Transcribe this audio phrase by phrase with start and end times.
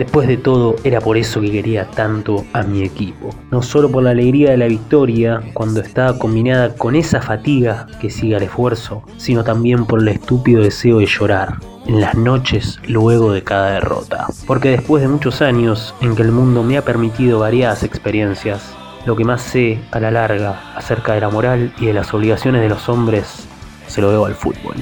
[0.00, 3.28] Después de todo, era por eso que quería tanto a mi equipo.
[3.50, 8.08] No solo por la alegría de la victoria, cuando estaba combinada con esa fatiga que
[8.08, 13.30] sigue al esfuerzo, sino también por el estúpido deseo de llorar en las noches luego
[13.34, 14.28] de cada derrota.
[14.46, 19.16] Porque después de muchos años en que el mundo me ha permitido variadas experiencias, lo
[19.16, 22.70] que más sé a la larga acerca de la moral y de las obligaciones de
[22.70, 23.46] los hombres
[23.86, 24.76] se lo debo al fútbol.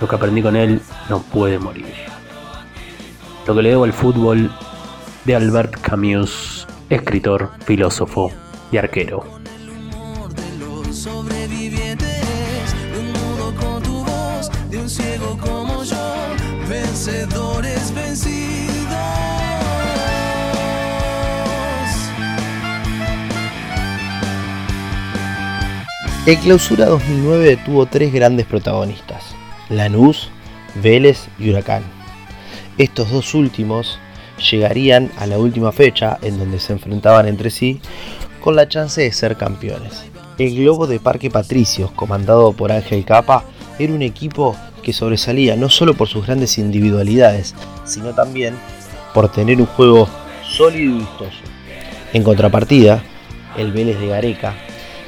[0.00, 2.09] Lo que aprendí con él no puede morir.
[3.46, 4.50] Lo que le debo al fútbol
[5.24, 8.30] de Albert Camus, escritor, filósofo
[8.70, 9.24] y arquero.
[26.26, 29.34] El clausura 2009 tuvo tres grandes protagonistas,
[29.68, 30.30] Lanús,
[30.74, 31.82] Vélez y Huracán.
[32.80, 33.98] Estos dos últimos
[34.50, 37.78] llegarían a la última fecha en donde se enfrentaban entre sí
[38.42, 40.06] con la chance de ser campeones.
[40.38, 43.44] El Globo de Parque Patricios, comandado por Ángel Capa,
[43.78, 48.54] era un equipo que sobresalía no solo por sus grandes individualidades, sino también
[49.12, 50.08] por tener un juego
[50.42, 51.38] sólido y vistoso.
[52.14, 53.02] En contrapartida,
[53.58, 54.54] el Vélez de Gareca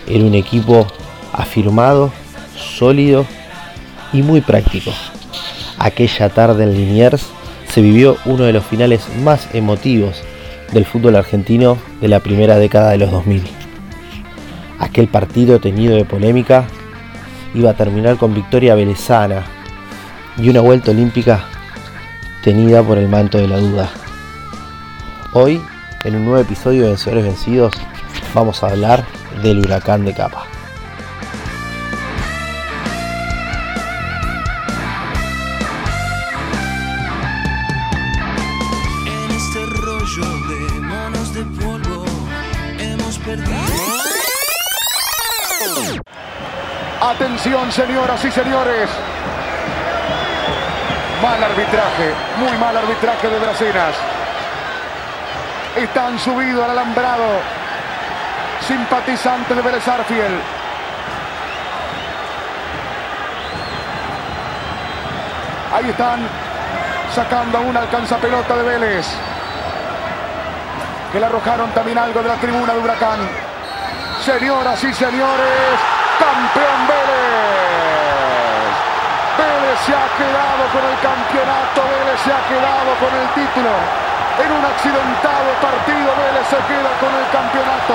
[0.07, 0.87] era un equipo
[1.33, 2.13] afirmado,
[2.55, 3.25] sólido
[4.13, 4.93] y muy práctico.
[5.79, 7.33] Aquella tarde en Liniers
[7.73, 10.23] se vivió uno de los finales más emotivos
[10.73, 13.43] del fútbol argentino de la primera década de los 2000.
[14.79, 16.67] Aquel partido tenido de polémica
[17.55, 19.45] iba a terminar con victoria velezana
[20.37, 21.47] y una vuelta olímpica
[22.45, 23.91] tenida por el manto de la duda.
[25.33, 25.59] Hoy,
[26.05, 27.73] en un nuevo episodio de Vencedores Vencidos,
[28.35, 29.07] vamos a hablar
[29.43, 30.52] del huracán de capa.
[47.01, 48.91] Atención, señoras y señores.
[51.23, 53.95] Mal arbitraje, muy mal arbitraje de Brasinas.
[55.77, 57.41] Están subidos al alambrado.
[58.67, 60.41] Simpatizante de Vélez Arfiel.
[65.75, 66.21] Ahí están
[67.15, 69.07] sacando una alcanzapelota de Vélez.
[71.13, 73.21] Que le arrojaron también algo de la tribuna de Huracán.
[74.25, 75.77] Señoras y señores,
[76.17, 78.73] campeón Vélez.
[79.37, 83.77] Vélez se ha quedado con el campeonato, Vélez se ha quedado con el título.
[84.41, 87.93] En un accidentado partido Vélez se queda con el campeonato.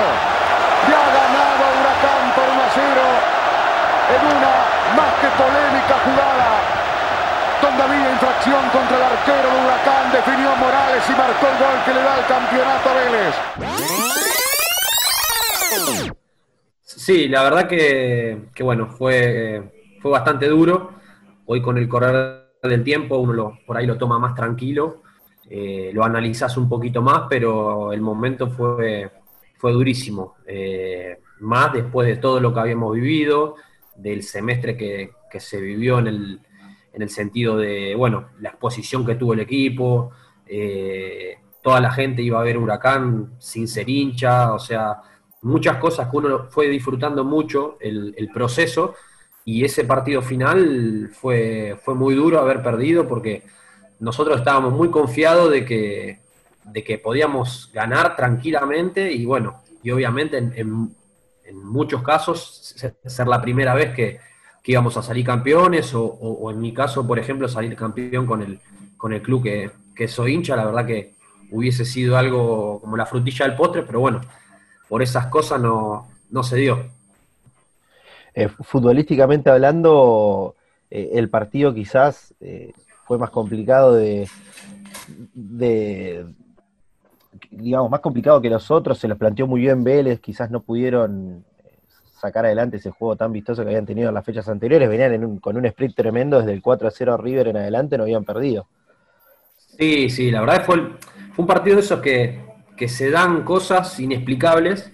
[0.86, 3.02] Y ha ganado Huracán por 1 a 0
[4.14, 4.54] en una
[4.94, 6.77] más que polémica jugada
[7.60, 11.94] donde había infracción contra el arquero de Huracán, definió Morales y marcó el gol que
[11.94, 13.34] le da el campeonato a Vélez.
[16.82, 20.94] Sí, la verdad que, bueno, fue, fue bastante duro.
[21.46, 25.02] Hoy con el correr del tiempo uno lo, por ahí lo toma más tranquilo,
[25.48, 29.10] eh, lo analizas un poquito más, pero el momento fue,
[29.56, 30.36] fue durísimo.
[30.46, 33.56] Eh, más después de todo lo que habíamos vivido,
[33.96, 36.40] del semestre que, se vivió en el,
[36.98, 40.10] en el, sentido de, bueno, la exposición que tuvo el equipo,
[40.46, 44.96] eh, toda la gente iba a ver Huracán sin ser hincha, o sea,
[45.42, 48.94] muchas cosas que uno fue disfrutando mucho el, proceso
[49.44, 53.44] y ese partido final fue, fue muy duro haber perdido porque
[54.00, 56.20] nosotros estábamos muy confiados de que,
[56.64, 60.94] de que podíamos ganar tranquilamente y bueno, y obviamente en,
[61.50, 62.74] muchos casos
[63.06, 64.20] ser la primera vez que,
[64.68, 68.60] íbamos a salir campeones o, en mi caso, por ejemplo, salir campeón con el,
[68.98, 71.14] con el club que, que soy hincha, la verdad que
[71.50, 74.20] hubiese sido algo como la frutilla del postre, pero bueno,
[74.86, 76.06] por esas cosas no,
[76.42, 76.84] se dio.
[78.34, 80.54] Eh, futbolísticamente hablando,
[80.90, 82.74] eh, el partido quizás eh,
[83.06, 84.28] fue más complicado de,
[87.50, 91.46] digamos, más complicado que los otros, se los planteó muy bien Vélez, quizás no pudieron
[92.20, 95.56] sacar adelante ese juego tan vistoso que habían tenido en las fechas anteriores, venían con
[95.56, 98.66] un sprint tremendo desde el 4 a 0 River en adelante, no habían perdido.
[99.56, 100.76] Sí, sí, la verdad fue,
[101.32, 102.48] fue un partido de esos que
[102.78, 104.90] que se dan cosas inexplicables,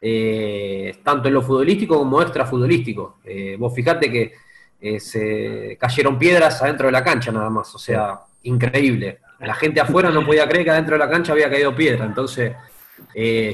[0.00, 3.18] eh, tanto en lo futbolístico como extra futbolístico.
[3.24, 4.32] Eh, vos fijate que
[4.80, 9.18] eh, se cayeron piedras adentro de la cancha nada más, o sea, increíble.
[9.40, 12.54] La gente afuera no podía creer que adentro de la cancha había caído piedra, entonces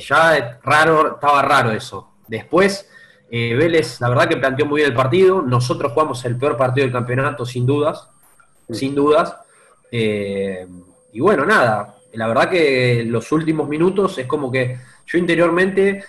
[0.07, 2.13] ya raro, estaba raro eso.
[2.29, 2.89] Después,
[3.33, 6.93] Vélez, la verdad que planteó muy bien el partido, nosotros jugamos el peor partido del
[6.93, 8.09] campeonato, sin dudas,
[8.71, 9.37] sin dudas.
[9.91, 16.05] y bueno, nada, la verdad que los últimos minutos es como que yo interiormente,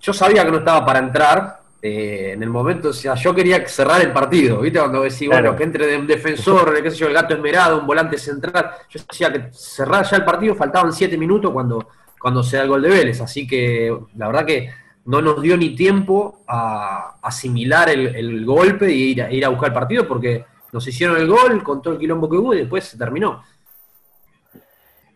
[0.00, 3.66] yo sabía que no estaba para entrar, eh, en el momento, o sea, yo quería
[3.68, 4.78] cerrar el partido, ¿viste?
[4.78, 8.18] Cuando decía, bueno, que entre un defensor, qué sé yo, el gato esmerado, un volante
[8.18, 12.64] central, yo decía que cerrar ya el partido, faltaban siete minutos cuando, cuando se da
[12.64, 14.70] el gol de Vélez, así que la verdad que
[15.06, 20.06] no nos dio ni tiempo a asimilar el, golpe y ir a, buscar el partido
[20.06, 23.42] porque nos hicieron el gol con todo el quilombo que hubo y después se terminó.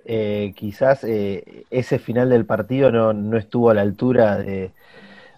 [0.04, 4.72] Eh, quizás eh, ese final del partido no, estuvo a la altura de,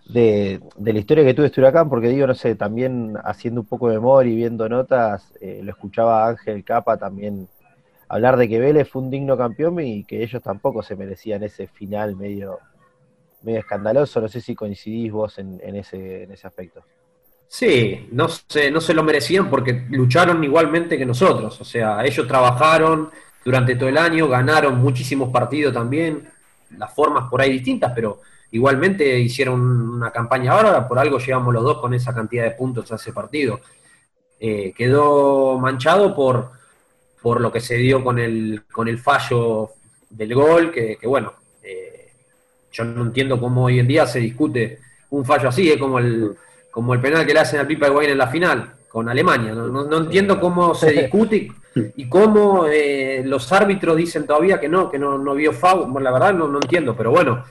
[0.07, 3.95] la historia que tuve este huracán, porque digo, no sé, también haciendo un poco de
[3.95, 7.49] memoria y viendo notas, eh, lo escuchaba Ángel Capa también
[8.09, 11.67] hablar de que Vélez fue un digno campeón y que ellos tampoco se merecían ese
[11.67, 12.59] final medio,
[13.43, 14.21] medio escandaloso.
[14.21, 16.83] No sé si coincidís vos en, ese, en ese aspecto.
[17.49, 21.61] Sí, no se, no se lo merecían porque lucharon igualmente que nosotros.
[21.61, 23.11] O sea, ellos trabajaron
[23.44, 26.29] durante todo el año, ganaron muchísimos partidos también,
[26.79, 28.21] las formas por ahí distintas, pero
[28.53, 32.91] igualmente hicieron una campaña ahora, por algo llegamos los dos con esa cantidad de puntos
[32.93, 33.61] a ese partido.
[34.39, 36.53] Eh, quedó manchado por,
[37.21, 39.71] por lo que se dio con el, con el fallo
[40.11, 41.33] del gol, que, bueno,
[42.73, 44.79] yo no entiendo cómo hoy en día se discute
[45.11, 46.35] un fallo así, es como el,
[46.71, 49.55] como el penal que le hacen al Pipa Higuaín en la final con Alemania.
[49.55, 51.51] No, entiendo cómo se discute
[51.97, 55.91] y, cómo eh, los árbitros dicen todavía que no, que no, no vio foul.
[55.91, 57.45] Bueno, la verdad no, no entiendo, pero bueno,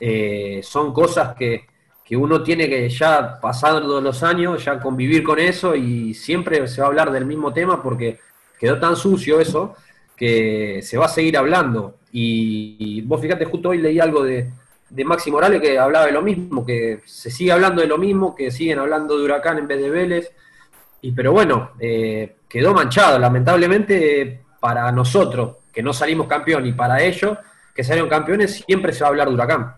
[0.00, 1.66] eh, son cosas que,
[2.10, 6.86] uno tiene que ya pasando los años, ya convivir con eso y siempre se va
[6.86, 8.18] a hablar del mismo tema porque
[8.58, 9.76] quedó tan sucio eso
[10.16, 11.96] que se va a seguir hablando.
[12.10, 14.48] Y, vos fíjate, justo hoy leí algo de,
[14.90, 18.34] de Maxi Morales que hablaba de lo mismo, que se sigue hablando de lo mismo,
[18.34, 20.32] que siguen hablando de Huracán en vez de Vélez.
[21.02, 27.02] Y pero bueno, eh, quedó manchado, lamentablemente para nosotros, que no salimos campeón, y para
[27.02, 27.38] ellos,
[27.74, 29.74] que salieron campeones, siempre se va a hablar de Huracán.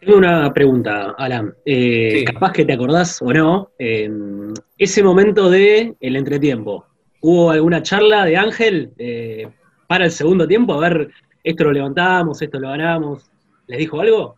[0.00, 1.54] Tengo una pregunta, Alan.
[1.64, 6.86] Eh, capaz que te acordás o no, ese momento de el entretiempo,
[7.20, 9.48] ¿hubo alguna charla de Ángel eh,
[9.86, 10.74] para el segundo tiempo?
[10.74, 11.10] A ver,
[11.48, 13.24] esto lo levantamos, esto lo ganamos.
[13.66, 14.36] ¿Les dijo algo?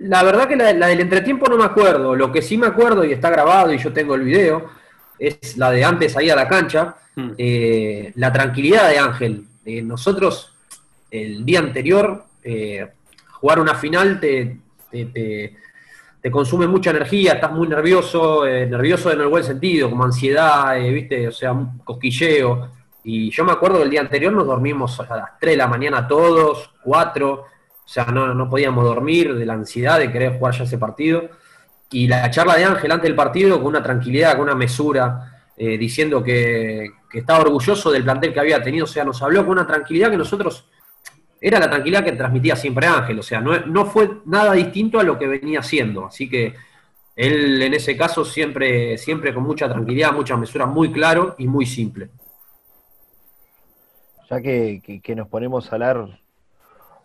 [0.00, 2.14] La verdad que la, del entretiempo no me acuerdo.
[2.14, 4.66] Lo que sí me acuerdo, y está grabado y yo tengo el video,
[5.18, 6.96] es la de antes ahí a la cancha.
[7.14, 7.30] Hmm.
[7.38, 9.46] Eh, la tranquilidad de Ángel.
[9.84, 10.54] nosotros,
[11.10, 12.24] el día anterior,
[13.40, 14.58] jugar una final te,
[14.90, 20.78] te, consume mucha energía, estás muy nervioso, eh, nervioso en el buen sentido, como ansiedad,
[20.78, 21.28] eh, ¿viste?
[21.28, 22.81] O sea, cosquilleo.
[23.04, 25.66] Y yo me acuerdo que el día anterior nos dormimos a las 3 de la
[25.66, 27.46] mañana todos, 4, o
[27.84, 31.28] sea, no, no podíamos dormir de la ansiedad de querer jugar ya ese partido.
[31.90, 35.76] Y la charla de Ángel antes del partido, con una tranquilidad, con una mesura, eh,
[35.76, 39.52] diciendo que, que, estaba orgulloso del plantel que había tenido, o sea, nos habló con
[39.52, 40.64] una tranquilidad que nosotros
[41.42, 45.18] era la tranquilidad que transmitía siempre Ángel, o sea, no, fue nada distinto a lo
[45.18, 46.54] que venía haciendo, así que
[47.16, 51.66] él en ese caso siempre, siempre con mucha tranquilidad, mucha mesura, muy claro y muy
[51.66, 52.10] simple.
[54.32, 56.08] Ya que, nos ponemos a hablar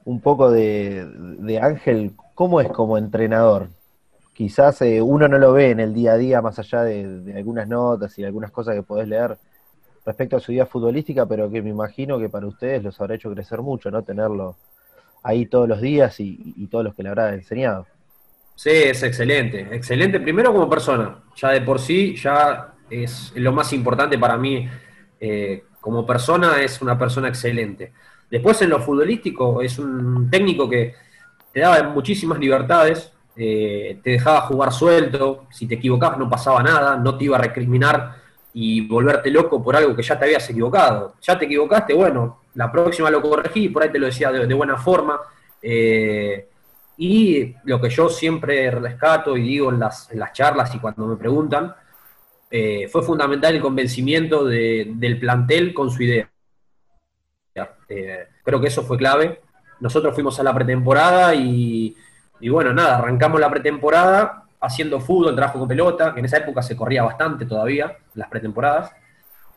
[0.05, 3.67] un poco de, Ángel, ¿cómo es como entrenador?
[4.31, 7.67] Quizás eh, uno no lo ve en el día a día, más allá de, algunas
[7.67, 9.37] notas y algunas cosas que podés leer,
[10.05, 13.33] respecto a su vida futbolística, pero que me imagino que para ustedes los habrá hecho
[13.33, 14.03] crecer mucho, ¿no?
[14.03, 14.55] Tenerlo
[15.21, 17.87] ahí todos los días y, todos los que le habrá enseñado.
[18.55, 23.73] Sí, es excelente, excelente primero como persona, ya de por sí, ya es lo más
[23.73, 24.69] importante para mí,
[25.19, 27.93] eh, como persona es una persona excelente.
[28.29, 30.93] Después en lo futbolístico es un técnico que
[31.53, 36.97] te daba muchísimas libertades, eh, te dejaba jugar suelto, si te equivocabas no pasaba nada,
[36.97, 38.15] no te iba a recriminar
[38.53, 41.13] y volverte loco por algo que ya te habías equivocado.
[41.21, 44.77] Ya te equivocaste, bueno, la próxima lo corregí, por ahí te lo decía de, buena
[44.77, 45.19] forma.
[45.61, 46.47] Eh,
[46.97, 51.75] y lo que yo siempre rescato y digo en las, charlas y cuando me preguntan,
[52.49, 56.29] eh, fue fundamental el convencimiento del plantel con su idea.
[57.89, 59.41] Eh, creo que eso fue clave.
[59.79, 61.95] Nosotros fuimos a la pretemporada y,
[62.39, 66.61] y bueno, nada, arrancamos la pretemporada haciendo fútbol, trabajo con pelota, que en esa época
[66.61, 68.91] se corría bastante todavía, las pretemporadas,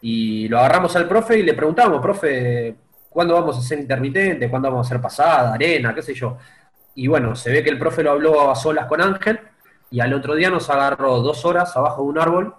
[0.02, 2.76] y lo agarramos al profe y le preguntamos, profe,
[3.08, 4.48] ¿cuándo vamos a hacer intermitente?
[4.50, 6.36] ¿Cuándo vamos a hacer pasada, arena, qué sé yo?
[6.94, 9.40] Y bueno, se ve que el profe lo habló a solas con Ángel,
[9.90, 12.54] y al otro día nos agarró dos horas abajo de un árbol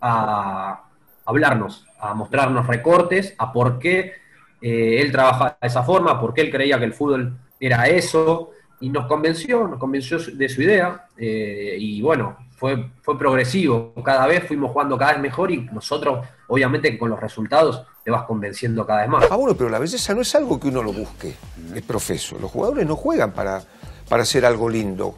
[0.00, 0.84] a
[1.24, 4.14] hablarnos, a mostrarnos recortes, a por qué
[4.60, 8.50] eh, él trabajaba de esa forma, por qué él creía que el fútbol era eso,
[8.80, 14.26] y nos convenció, nos convenció de su idea, eh, y bueno, fue, fue progresivo, cada
[14.26, 18.86] vez fuimos jugando cada vez mejor y nosotros, obviamente con los resultados, te vas convenciendo
[18.86, 19.26] cada vez más.
[19.30, 21.34] Ah, bueno, pero la belleza no es algo que uno lo busque,
[21.74, 22.38] es profeso.
[22.40, 23.62] Los jugadores no juegan para,
[24.08, 25.14] para hacer algo lindo,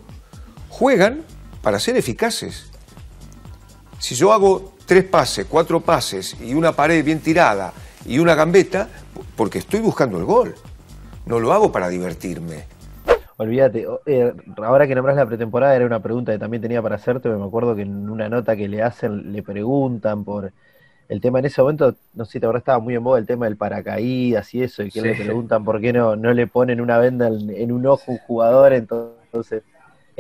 [0.69, 1.23] juegan
[1.63, 2.71] para ser eficaces.
[4.03, 7.73] Si yo hago tres pases, cuatro pases y una pared bien tirada
[8.05, 8.89] y una gambeta,
[9.37, 10.57] porque estoy buscando el gol.
[11.25, 12.65] No lo hago para divertirme.
[13.37, 17.29] Olvídate, eh, ahora que nombras la pretemporada era una pregunta que también tenía para hacerte,
[17.29, 20.51] me acuerdo que en una nota que le hacen le preguntan por
[21.09, 23.27] el tema en ese momento, no sé si te acuerdas, estaba muy en moda el
[23.27, 26.81] tema del paracaídas y eso, y que le preguntan por qué no, no le ponen
[26.81, 29.63] una venda en, un ojo a un jugador, entonces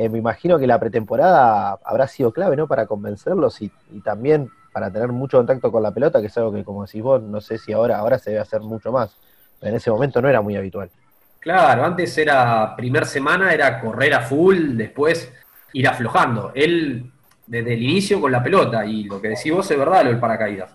[0.05, 2.67] eh, me imagino que la pretemporada habrá sido clave, ¿no?
[2.67, 3.71] Para convencerlos y,
[4.05, 7.23] también para tener mucho contacto con la pelota, que es algo que, como decís vos,
[7.23, 9.17] no sé si ahora, ahora se debe hacer mucho más.
[9.61, 10.91] En ese momento no era muy habitual.
[11.39, 15.33] Claro, antes era, primer semana era correr a full, después
[15.73, 16.53] ir aflojando.
[16.55, 17.11] Él,
[17.47, 20.21] desde el inicio con la pelota, y lo que decís vos es verdad, lo del
[20.21, 20.75] paracaídas.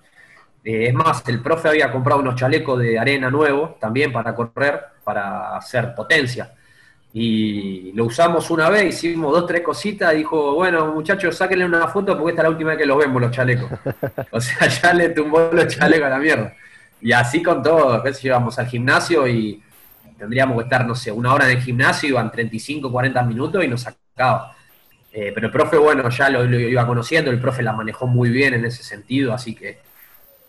[0.63, 4.81] Eh, es más, el profe había comprado unos chalecos de arena nuevos también para correr,
[5.03, 6.51] para hacer potencia.
[7.19, 12.15] Y lo usamos una vez, hicimos dos, tres cositas, dijo, bueno, muchachos, sáquenle una foto
[12.15, 13.71] porque esta es la última vez que los vemos los chalecos.
[14.31, 16.53] o sea, ya le tumbó los chalecos a la mierda.
[17.01, 19.59] Y así con todo, después íbamos al gimnasio y
[20.15, 23.67] tendríamos que estar, no sé, una hora en el gimnasio, iban 35, 40 minutos y
[23.67, 24.55] nos sacaba.
[25.11, 28.53] Eh, pero el profe, bueno, ya lo, iba conociendo, el profe la manejó muy bien
[28.53, 29.79] en ese sentido, así que.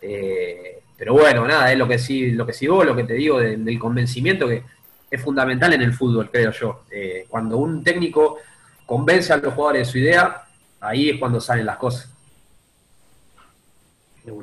[0.03, 3.13] Eh, pero bueno, nada, es lo que sí, lo que sí vos, lo que te
[3.13, 4.65] digo del convencimiento que
[5.09, 6.81] es fundamental en el fútbol, creo yo.
[6.91, 8.37] Eh, cuando un técnico
[8.85, 10.43] convence a los jugadores de su idea,
[10.79, 12.13] ahí es cuando salen las cosas.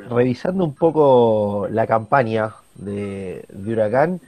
[0.09, 4.21] Revisando un poco la campaña de, de Huracán,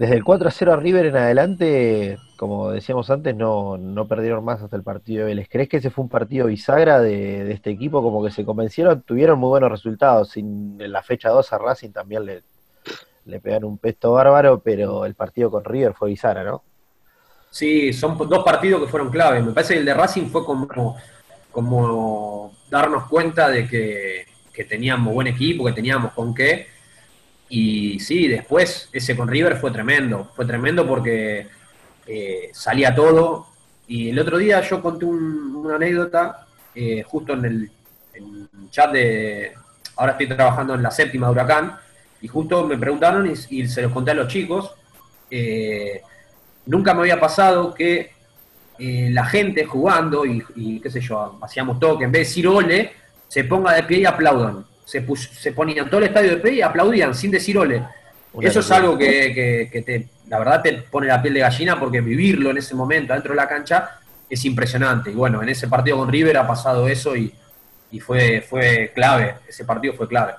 [0.00, 4.42] desde el 4 a 0 a River en adelante, como decíamos antes, no, no perdieron
[4.42, 5.48] más hasta el partido de Vélez.
[5.50, 8.02] ¿Crees que ese fue un partido bisagra de, este equipo?
[8.02, 10.30] Como que se convencieron, tuvieron muy buenos resultados.
[10.30, 12.42] Sin, en la fecha 2 a Racing también le,
[13.24, 16.62] le pegaron un pesto bárbaro, pero el partido con River fue bisagra, ¿no?
[17.50, 19.42] Sí, son dos partidos que fueron clave.
[19.42, 20.96] Me parece que el de Racing fue como,
[21.50, 26.68] como darnos cuenta de que, que teníamos buen equipo, que teníamos con qué
[27.50, 31.48] y sí, después ese con River fue tremendo, fue tremendo porque
[32.06, 33.48] eh, salía todo.
[33.88, 36.46] Y el otro día yo conté una anécdota
[36.76, 37.70] eh, justo en el,
[38.70, 39.52] chat de...
[39.96, 41.76] Ahora estoy trabajando en la séptima de Huracán
[42.20, 44.74] y justo me preguntaron y, se los conté a los chicos.
[45.30, 46.02] Eh,
[46.66, 48.12] nunca me había pasado que
[48.78, 52.92] la gente jugando y, qué sé yo, hacíamos todo, que en vez de decir ole,
[53.28, 56.62] se ponga de pie y aplaudan se, se ponían todo el estadio de pie y
[56.62, 57.82] aplaudían sin decir ole.
[58.40, 62.50] Eso es algo que, te, la verdad te pone la piel de gallina porque vivirlo
[62.50, 65.10] en ese momento dentro de la cancha es impresionante.
[65.10, 67.32] Y bueno, en ese partido con River ha pasado eso y,
[68.00, 70.34] fue, fue clave, ese partido fue clave.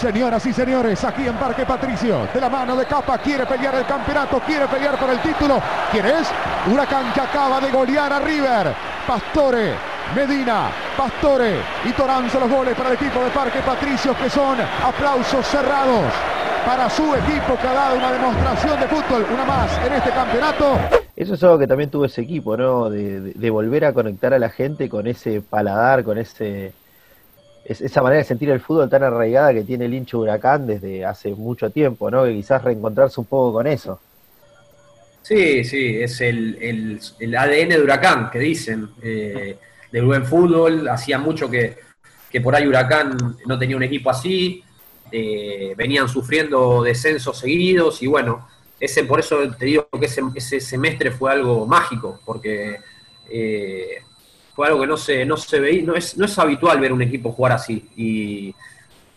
[0.00, 3.86] Señoras y señores, aquí en Parque Patricio, de la mano de Capa, quiere pelear el
[3.86, 5.60] campeonato, quiere pelear por el título.
[5.90, 6.28] ¿Quién es?
[6.70, 8.74] Huracán que acaba de golear a River.
[9.06, 9.74] Pastore
[10.14, 15.46] Medina, Pastore y Toranzo los goles para el equipo de Parque Patricios que son aplausos
[15.46, 16.04] cerrados
[16.64, 20.78] para su equipo que ha dado una demostración de fútbol, una más en este campeonato.
[21.16, 22.90] Eso es algo que también tuvo ese equipo, ¿no?
[22.90, 26.72] De, volver a conectar a la gente con ese paladar, con ese
[27.64, 31.30] esa manera de sentir el fútbol tan arraigada que tiene el hincho Huracán desde hace
[31.30, 32.24] mucho tiempo, ¿no?
[32.24, 34.00] Que quizás reencontrarse un poco con eso.
[35.22, 38.90] Sí, sí, es el, el, ADN de Huracán, que dicen.
[39.02, 39.56] Eh,
[39.94, 41.76] del buen fútbol, hacía mucho que,
[42.42, 43.16] por ahí Huracán
[43.46, 44.60] no tenía un equipo así,
[45.12, 48.48] eh, venían sufriendo descensos seguidos y bueno,
[48.80, 52.80] ese por eso te digo que ese, ese semestre fue algo mágico, porque
[53.30, 54.02] eh,
[54.54, 57.02] fue algo que no se, no se veía, no es, no es habitual ver un
[57.02, 57.88] equipo jugar así.
[57.96, 58.54] Y,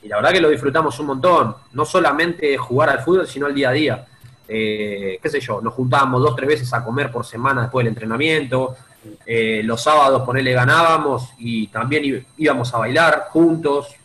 [0.03, 3.69] la verdad que lo disfrutamos un montón, no solamente jugar al fútbol, sino al día
[3.69, 4.05] a día.
[4.47, 7.89] Eh, qué sé yo, nos juntábamos dos, tres veces a comer por semana después del
[7.89, 8.77] entrenamiento,
[9.25, 13.95] eh, los sábados, ponele, ganábamos y también íbamos a bailar juntos,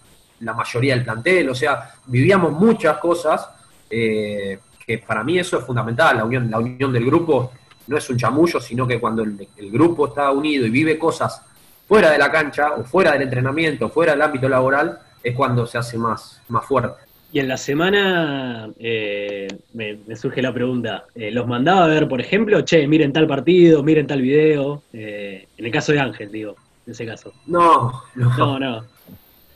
[0.41, 3.49] la mayoría del plantel, o sea, vivíamos muchas cosas
[3.89, 7.53] eh, que para mí eso es fundamental, la unión, la unión del grupo
[7.87, 9.39] no es un chamullo, sino que cuando el,
[9.71, 11.43] grupo está unido y vive cosas
[11.87, 15.79] fuera de la cancha o fuera del entrenamiento, fuera del ámbito laboral, es cuando se
[15.79, 17.03] hace más, más fuerte.
[17.33, 22.21] Y en la semana eh, me, surge la pregunta, eh, ¿los mandaba a ver, por
[22.21, 24.83] ejemplo, che, miren tal partido, miren tal video?
[24.93, 27.33] Eh, en el caso de Ángel, digo, en ese caso.
[27.47, 28.59] No, no.
[28.59, 28.85] No,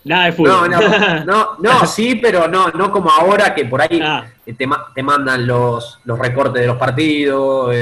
[0.07, 0.71] Nada de fútbol.
[0.71, 4.27] No, no, no, no, sí, pero no, no como ahora que por ahí ah.
[4.45, 4.55] te,
[4.95, 7.75] te, mandan los, los recortes de los partidos.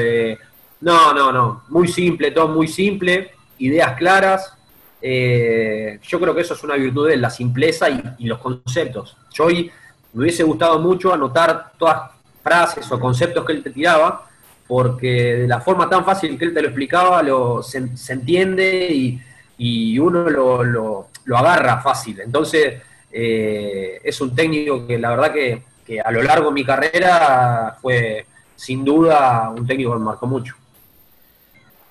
[0.80, 1.62] No, no, no.
[1.68, 4.54] Muy simple, todo muy simple, ideas claras.
[5.00, 9.16] Eh, yo creo que eso es una virtud de la simpleza y, los conceptos.
[9.32, 9.70] Yo hoy
[10.12, 12.10] me hubiese gustado mucho anotar todas
[12.42, 14.26] frases o conceptos que él te tiraba,
[14.66, 19.20] porque de la forma tan fácil que él te lo explicaba, lo, se, entiende
[19.58, 22.20] y, uno lo, agarra fácil.
[22.20, 26.64] Entonces, eh, es un técnico que la verdad que, que a lo largo de mi
[26.64, 28.26] carrera fue
[28.56, 30.54] sin duda un técnico que me marcó mucho.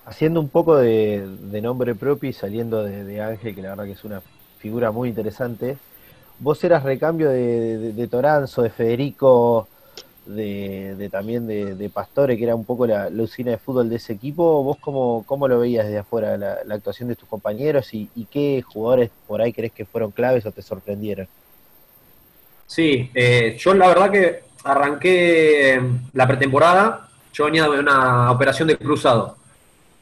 [0.05, 4.03] Haciendo un poco de, nombre propio y saliendo de, Ángel, que la verdad que es
[4.03, 4.21] una
[4.59, 5.77] figura muy interesante,
[6.39, 9.67] vos eras recambio de, Toranzo, de Federico,
[10.25, 14.63] de, también de, Pastore, que era un poco la, usina de fútbol de ese equipo.
[14.63, 19.09] ¿Vos cómo, cómo lo veías desde afuera, la, actuación de tus compañeros y, qué jugadores
[19.27, 21.27] por ahí crees que fueron claves o te sorprendieron?
[22.65, 25.81] Sí, eh, yo la verdad que arranqué
[26.13, 29.37] la pretemporada, yo venía de una operación de cruzado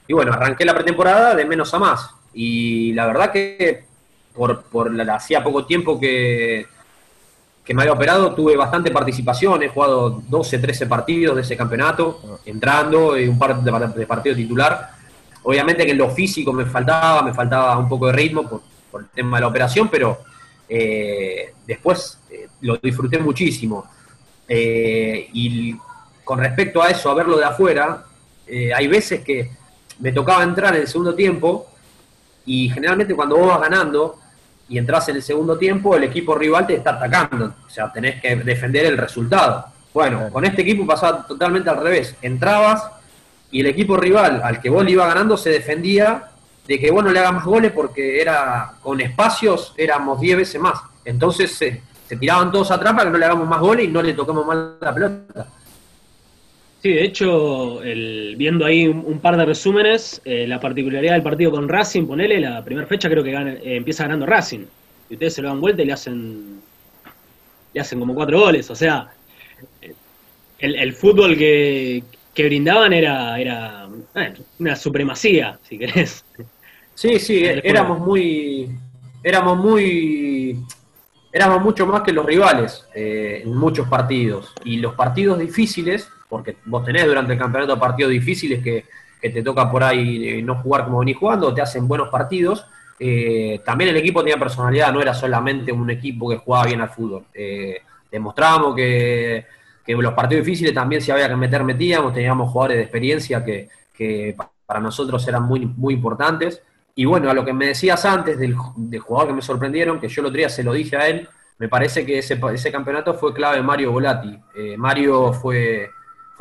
[0.08, 2.10] y bueno, arranqué la pretemporada de menos a más.
[2.34, 3.86] Y la verdad que
[4.34, 6.66] por, por la, hacía poco tiempo que,
[7.64, 12.40] que me había operado, tuve bastante participación, he jugado 12, 13 partidos de ese campeonato,
[12.46, 14.92] entrando y un par de, partidos titular.
[15.44, 18.62] Obviamente que en lo físico me faltaba, me faltaba un poco de ritmo por,
[19.02, 20.20] el tema de la operación, pero
[20.68, 23.86] eh, después eh, lo disfruté muchísimo.
[24.48, 25.76] Eh, y
[26.24, 28.06] con respecto a eso, a verlo de afuera,
[28.76, 29.50] hay veces que
[30.00, 31.68] me tocaba entrar en el segundo tiempo
[32.46, 34.18] y generalmente cuando vos vas ganando
[34.72, 38.22] y entras en el segundo tiempo, el equipo rival te está atacando, o sea, tenés
[38.22, 39.66] que defender el resultado.
[39.94, 42.90] Bueno, con este equipo pasaba totalmente al revés, entrabas
[43.52, 46.24] y el equipo rival al que vos le iba ganando se defendía
[46.66, 50.62] de que vos no le hagas más goles porque era con espacios éramos 10 veces
[50.62, 50.80] más.
[51.04, 51.82] Entonces se
[52.18, 54.58] tiraban todos atrás para que no le hagamos más goles y no le toquemos más
[54.80, 55.48] la pelota.
[56.82, 61.70] Sí, de hecho, viendo ahí un, par de resúmenes, eh, la particularidad del partido con
[61.70, 64.66] Racing, ponele, la primera fecha creo que eh, empieza ganando Racing.
[65.08, 66.60] Y ustedes se lo dan vuelta y le hacen,
[67.72, 68.68] le hacen como cuatro goles.
[68.72, 69.12] O sea,
[70.58, 72.04] el, fútbol que,
[72.36, 73.88] brindaban era, era
[74.58, 76.26] una supremacía, si querés.
[76.96, 78.70] Sí, sí, éramos muy,
[79.24, 80.58] éramos muy,
[81.32, 84.52] éramos mucho más que los rivales eh, en muchos partidos.
[84.66, 88.86] Y los partidos difíciles porque vos tenés durante el campeonato partidos difíciles que,
[89.22, 92.66] te toca por ahí eh, no jugar como venís jugando, te hacen buenos partidos.
[92.98, 96.90] Eh, también el equipo tenía personalidad, no era solamente un equipo que jugaba bien al
[96.90, 97.26] fútbol.
[97.34, 99.46] Eh, demostrábamos que,
[99.86, 103.68] que los partidos difíciles también si había que meter, metíamos, teníamos jugadores de experiencia que,
[104.66, 106.64] para nosotros eran muy, muy importantes.
[106.96, 110.22] Y bueno, a lo que me decías antes del, jugador que me sorprendieron, que yo
[110.22, 111.28] el otro día se lo dije a él,
[111.60, 114.40] me parece que ese, ese campeonato fue clave Mario Volati.
[114.78, 115.92] Mario fue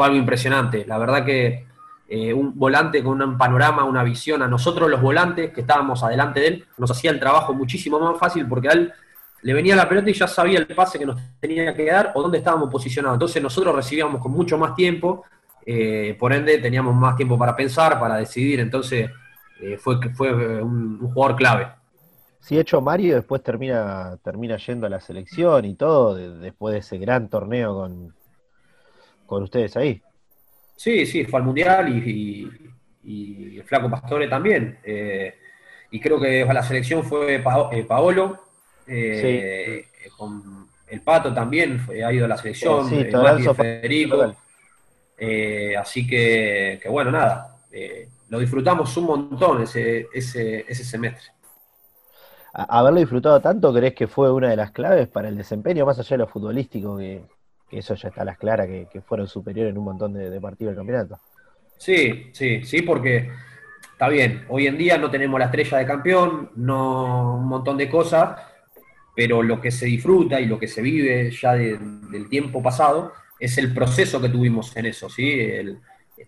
[0.05, 0.85] algo impresionante.
[0.87, 1.67] La verdad que
[2.13, 6.41] eh, un volante con un panorama, una visión, a nosotros los volantes que estábamos adelante
[6.41, 8.93] de él, nos hacía el trabajo muchísimo más fácil porque a él
[9.43, 12.23] le venía la pelota y ya sabía el pase que nos tenía que dar o
[12.23, 13.15] dónde estábamos posicionados.
[13.15, 15.25] Entonces nosotros recibíamos con mucho más tiempo,
[15.65, 18.59] eh, por ende teníamos más tiempo para pensar, para decidir.
[18.59, 19.09] Entonces
[19.61, 21.69] eh, fue, fue un, jugador clave.
[22.41, 26.99] Sí, hecho Mario después termina, termina yendo a la selección y todo, después de ese
[26.99, 28.15] gran torneo con,
[29.31, 30.03] con ustedes ahí.
[30.75, 32.51] Sí, sí, fue al Mundial y,
[33.57, 34.79] el Flaco Pastore también.
[34.83, 35.35] Eh,
[35.93, 38.45] y creo que a la selección fue eh, Paolo,
[38.87, 43.07] eh, con el Pato también ha ido a la selección, sí,
[43.55, 44.35] Federico.
[45.79, 47.57] así que, bueno, nada,
[48.29, 51.31] lo disfrutamos un montón ese, ese, ese semestre.
[52.53, 56.11] ¿Haberlo disfrutado tanto crees que fue una de las claves para el desempeño, más allá
[56.11, 57.23] de lo futbolístico que,
[57.71, 60.73] que eso ya está a las claras, que, fueron superiores en un montón de, partidos
[60.73, 61.21] del campeonato.
[61.77, 63.31] Sí, sí, sí, porque
[63.93, 67.89] está bien, hoy en día no tenemos la estrella de campeón, no un montón de
[67.89, 68.39] cosas,
[69.15, 73.57] pero lo que se disfruta y lo que se vive ya del tiempo pasado es
[73.57, 75.41] el proceso que tuvimos en eso, ¿sí?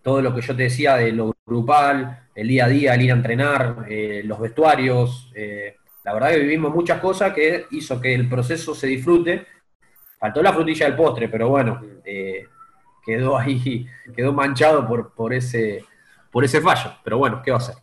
[0.02, 3.10] todo lo que yo te decía de lo grupal, el día a día, el ir
[3.10, 8.14] a entrenar, eh, los vestuarios, eh, la verdad que vivimos muchas cosas que hizo que
[8.14, 9.46] el proceso se disfrute
[10.22, 12.46] Faltó la frutilla del postre, pero bueno, eh,
[13.04, 15.84] quedó ahí, quedó manchado por, por, ese,
[16.30, 16.92] por ese fallo.
[17.02, 17.74] Pero bueno, ¿qué va a hacer?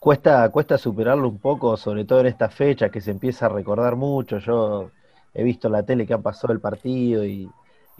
[0.00, 3.94] Cuesta, cuesta superarlo un poco, sobre todo en esta fecha que se empieza a recordar
[3.94, 4.38] mucho.
[4.38, 4.90] Yo
[5.32, 7.48] he visto en la tele que han pasado el partido y,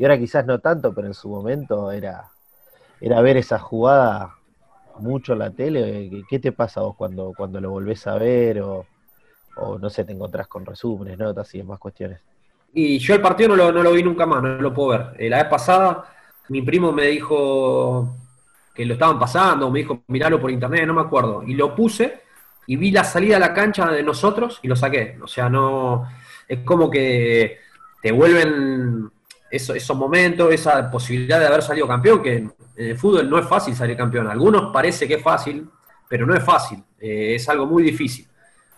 [0.01, 2.33] ahora quizás no tanto, pero en su momento era,
[3.01, 4.35] era ver esa jugada
[4.99, 6.25] mucho en la tele.
[6.29, 8.85] ¿Qué te pasa vos cuando, cuando lo volvés a ver o,
[9.55, 12.21] o no sé, te encontrás con resúmenes, notas y demás cuestiones?
[12.73, 15.07] Y yo el partido no lo, vi nunca más, no lo puedo ver.
[15.19, 16.05] Eh, la vez pasada,
[16.49, 18.17] mi primo me dijo,
[18.75, 21.43] que lo estaban pasando, me dijo, miralo por internet, no me acuerdo.
[21.47, 22.23] Y lo puse
[22.67, 25.19] y vi la salida a la cancha de nosotros y lo saqué.
[25.23, 26.09] O sea, no.
[26.49, 27.59] Es como que
[28.03, 29.11] te vuelven
[29.51, 33.75] esos momentos, esa posibilidad de haber salido campeón, que en el fútbol no es fácil
[33.75, 34.29] salir campeón.
[34.29, 35.69] algunos parece que es fácil,
[36.09, 38.27] pero no es fácil, eh, es algo muy difícil.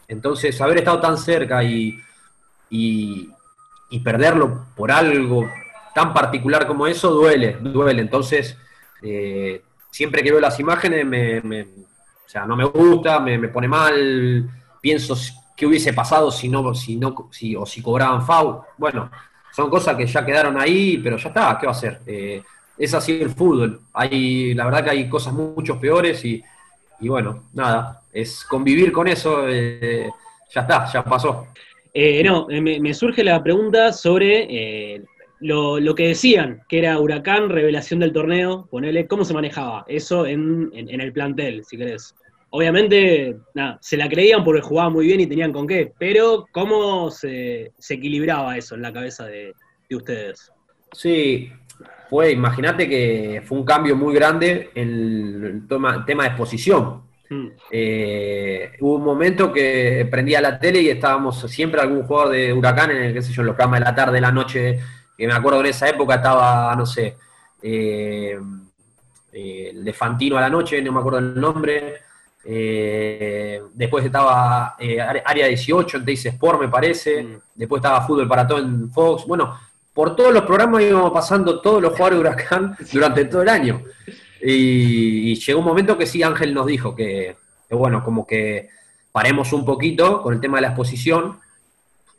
[0.08, 1.98] Entonces, haber estado tan cerca y,
[4.00, 5.48] perderlo por algo
[5.94, 8.02] tan particular como eso duele, duele.
[8.02, 8.56] Entonces,
[9.02, 14.48] eh, siempre que veo las imágenes, me, o sea, no me gusta, me, pone mal,
[14.80, 15.16] pienso
[15.56, 18.64] qué hubiese pasado si no, si no, si, o si cobraban FAU.
[18.78, 19.10] Bueno,
[19.52, 22.00] son cosas que ya quedaron ahí, pero ya está, ¿qué va a hacer?
[22.06, 22.42] Eh,
[22.78, 23.82] es así el fútbol.
[23.92, 26.42] Hay, la verdad que hay cosas mucho peores y,
[27.00, 30.10] bueno, nada, es convivir con eso, eh,
[30.54, 31.48] ya está, ya pasó.
[31.94, 35.02] Eh, no, me, surge la pregunta sobre
[35.40, 40.70] lo, que decían, que era Huracán, revelación del torneo, ponele, ¿cómo se manejaba eso en,
[40.72, 42.14] el plantel, si querés?
[42.54, 47.10] obviamente, nada, se la creían porque jugaban muy bien y tenían con qué, pero ¿cómo
[47.10, 49.54] se, equilibraba eso en la cabeza de,
[49.90, 50.50] ustedes?
[50.92, 51.50] Sí,
[52.08, 57.02] fue, imagínate que fue un cambio muy grande en el tema, de exposición.
[57.70, 62.90] Eh, hubo un momento que prendía la tele y estábamos siempre algún jugador de Huracán
[62.90, 64.80] en el, qué sé yo, en los programas de la tarde, de la noche,
[65.16, 67.16] que me acuerdo en esa época estaba, no sé,
[67.62, 68.38] eh,
[69.32, 72.00] eh, el de Fantino a la noche, no me acuerdo el nombre,
[72.44, 74.76] eh, después estaba
[75.24, 77.22] Área 18 en Teis Sport, me parece.
[77.22, 77.38] Mm.
[77.54, 79.26] Después estaba Fútbol para todo en Fox.
[79.26, 79.58] Bueno,
[79.94, 83.82] por todos los programas íbamos pasando todos los jugadores de Huracán durante todo el año.
[84.42, 87.36] Y, llegó un momento que sí, Ángel nos dijo que,
[87.70, 88.68] bueno, como que
[89.12, 91.40] paremos un poquito con el tema de la exposición.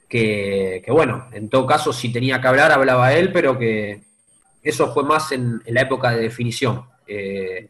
[0.08, 4.04] Que, bueno, en todo caso, si tenía que hablar, hablaba él, pero que
[4.62, 6.86] eso fue más en, la época de definición.
[7.08, 7.70] Eh,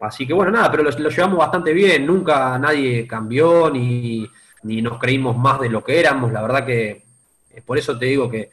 [0.00, 4.30] Así que bueno, nada, pero lo, llevamos bastante bien, nunca nadie cambió ni,
[4.62, 7.04] nos creímos más de lo que éramos, la verdad que
[7.50, 8.50] eh, por eso te digo que,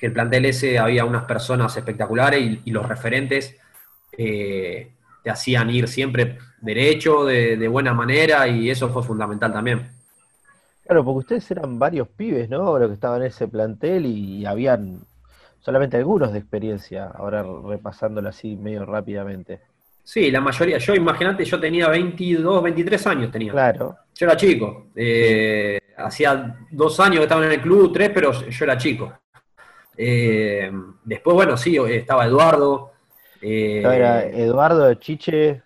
[0.00, 3.56] el plantel ese había unas personas espectaculares y, los referentes
[4.18, 9.88] eh, te hacían ir siempre derecho, de, buena manera y eso fue fundamental también.
[10.84, 12.78] Claro, porque ustedes eran varios pibes, ¿no?
[12.78, 15.00] Los que estaban en ese plantel y habían
[15.60, 19.60] solamente algunos de experiencia, ahora repasándolo así medio rápidamente.
[20.08, 20.78] Sí, la mayoría.
[20.78, 23.52] Yo, imagínate, yo tenía 22, 23 años tenía.
[23.52, 23.94] Claro.
[24.14, 24.86] Yo era chico.
[24.96, 29.12] Eh, hacía dos años que estaba en el club, tres, pero yo era chico.
[29.94, 30.72] Eh,
[31.04, 32.92] después, bueno, sí, estaba Eduardo.
[33.40, 35.62] Eh, era Eduardo, Chiche.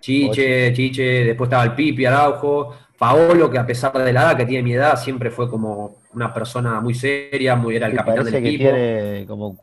[0.00, 2.74] Chiche, Chiche, después estaba el Pipi, Araujo.
[2.98, 6.34] Paolo, que a pesar de la edad que tiene mi edad, siempre fue como una
[6.34, 8.64] persona muy seria, muy era el capitán del equipo.
[8.64, 9.56] Tiene como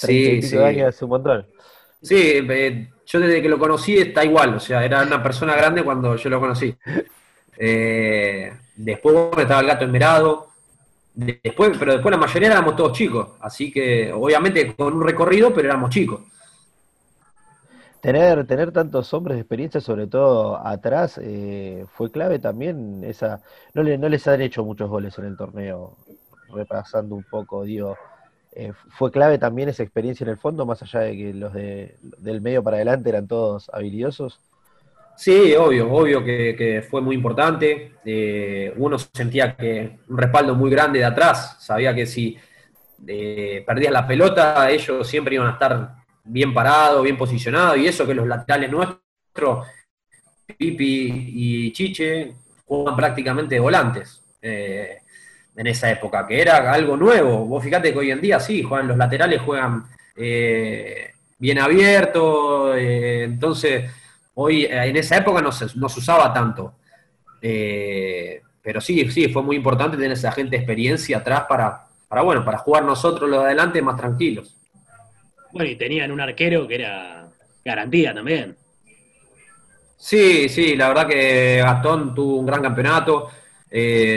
[0.00, 1.46] 30 sí, años hace un montón.
[2.00, 2.40] Sí,
[3.06, 6.30] yo desde que lo conocí está igual, o sea, era una persona grande cuando yo
[6.30, 6.74] lo conocí.
[7.58, 10.48] Eh, después estaba el gato enmerado,
[11.14, 15.68] después, pero después la mayoría éramos todos chicos, así que obviamente con un recorrido, pero
[15.68, 16.22] éramos chicos.
[18.02, 23.04] Tener, tener tantos hombres de experiencia, sobre todo atrás, eh, fue clave también.
[23.04, 23.40] Esa,
[23.74, 25.96] no, le, no les han hecho muchos goles en el torneo,
[26.52, 27.96] repasando un poco, digo,
[28.56, 31.94] eh, fue clave también esa experiencia en el fondo, más allá de que los de,
[32.18, 34.40] del medio para adelante eran todos habilidosos.
[35.16, 37.92] Sí, obvio, obvio que, fue muy importante.
[38.04, 42.36] Eh, uno sentía que un respaldo muy grande de atrás, sabía que si
[43.64, 48.14] perdías la pelota, ellos siempre iban a estar bien parados, bien posicionados, y eso que
[48.14, 49.66] los laterales nuestros,
[50.56, 52.34] Pipi y Chiche,
[52.66, 54.22] juegan prácticamente volantes
[55.56, 57.46] en esa época, que era algo nuevo.
[57.46, 59.84] Vos fíjate que hoy en día sí, juegan los laterales, juegan
[60.16, 63.90] eh, bien abiertos, eh, entonces
[64.34, 66.74] hoy eh, en esa época no se, usaba tanto.
[68.62, 72.58] pero sí, sí, fue muy importante tener esa gente experiencia atrás para, para, bueno, para
[72.58, 74.56] jugar nosotros los de adelante más tranquilos.
[75.52, 77.28] Bueno, y tenían un arquero que era
[77.64, 78.56] garantía también.
[79.96, 83.30] Sí, sí, la verdad que Gastón tuvo un gran campeonato.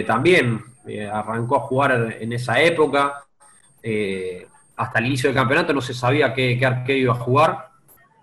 [0.06, 3.26] también eh, arrancó a jugar en esa época.
[3.82, 7.69] Eh, hasta el inicio del campeonato no se sabía qué, arquero iba a jugar,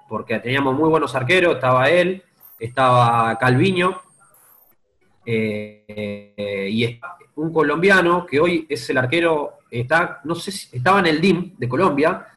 [0.09, 2.22] porque teníamos muy buenos arqueros, estaba él,
[2.59, 4.01] estaba Calviño,
[5.25, 7.01] eh, y
[7.37, 11.55] un colombiano que hoy es el arquero, está, no sé si estaba en el DIM
[11.57, 12.32] de Colombia,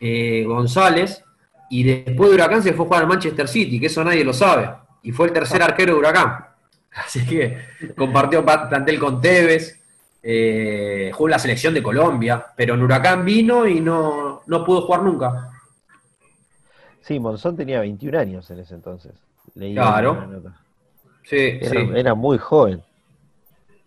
[0.00, 1.24] González,
[1.70, 4.32] y después de Huracán se fue a jugar al Manchester City, que eso nadie lo
[4.32, 4.70] sabe,
[5.02, 6.46] y fue el tercer arquero de Huracán.
[6.92, 7.58] Así que
[7.96, 9.80] compartió plantel con Tevez,
[10.22, 15.02] eh, jugó en la selección de Colombia, pero en Huracán vino y no, pudo jugar
[15.02, 15.50] nunca.
[17.02, 19.12] Sí, Monzón tenía 21 años en ese entonces.
[19.54, 20.42] claro.
[21.22, 22.82] Sí, era, era, muy joven.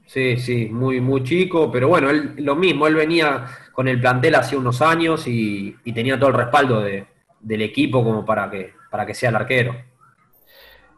[0.09, 4.33] Sí, sí, muy, muy chico, pero bueno, él, lo mismo, él venía con el plantel
[4.33, 9.13] hace unos años y, tenía todo el respaldo del equipo como para que, para que
[9.13, 9.75] sea el arquero.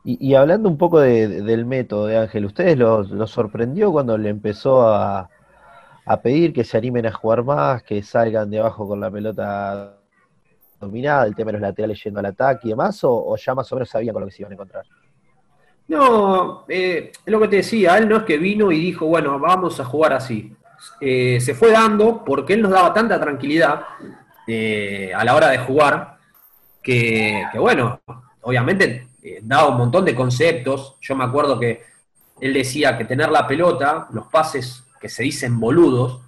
[0.05, 5.29] Y, hablando un poco del método de Ángel, ¿ustedes lo, sorprendió cuando le empezó a,
[6.23, 9.97] pedir que se animen a jugar más, que salgan de abajo con la pelota
[10.79, 13.75] dominada, el tema de los laterales yendo al ataque y demás, o, ya más o
[13.75, 14.85] menos sabían con lo que se iban a encontrar?
[15.91, 19.37] No, eh, es lo que te decía, él no es que vino y dijo, bueno,
[19.37, 20.55] vamos a jugar así.
[21.01, 23.81] Eh, se fue dando porque él nos daba tanta tranquilidad
[24.47, 26.15] eh, a la hora de jugar
[26.81, 27.99] que, bueno,
[28.39, 30.95] obviamente eh, daba un montón de conceptos.
[31.01, 31.83] Yo me acuerdo que
[32.39, 36.21] él decía que tener la pelota, los pases que se dicen boludos,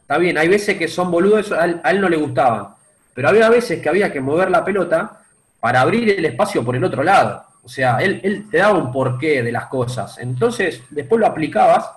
[0.00, 2.68] está bien, hay veces que son boludos, a él, no le gustaban,
[3.12, 5.20] pero había veces que había que mover la pelota
[5.60, 7.44] para abrir el espacio por el otro lado.
[7.64, 10.18] O sea, él, te daba un porqué de las cosas.
[10.18, 11.90] Entonces, después lo aplicabas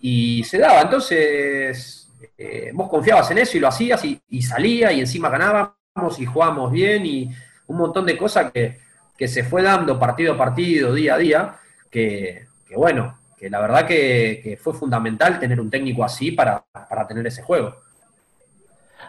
[0.00, 0.82] y se daba.
[0.82, 6.18] Entonces, eh, vos confiabas en eso y lo hacías y, y, salía y encima ganábamos
[6.18, 7.30] y jugábamos bien y
[7.66, 8.78] un montón de cosas que,
[9.20, 11.56] que se fue dando partido a partido, día a día,
[11.90, 16.64] que, bueno, que la verdad que, fue fundamental tener un técnico así para,
[17.06, 17.76] tener ese juego.